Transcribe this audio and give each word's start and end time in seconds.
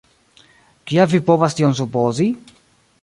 kial 0.91 1.11
vi 1.11 1.21
povas 1.29 1.57
tion 1.59 1.77
supozi? 1.81 2.29